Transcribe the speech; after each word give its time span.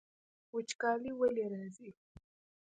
وچکالي 0.53 1.11
ولې 1.19 1.45
راځي؟ 1.53 1.89